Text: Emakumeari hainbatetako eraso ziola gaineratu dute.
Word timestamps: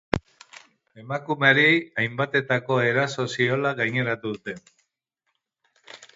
Emakumeari 1.01 1.65
hainbatetako 2.03 2.79
eraso 2.93 3.27
ziola 3.35 3.75
gaineratu 3.83 4.35
dute. 4.39 4.59